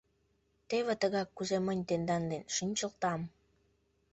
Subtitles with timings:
[0.69, 3.21] Теве тыгак, кузе мынь тендан дене шинчылтам.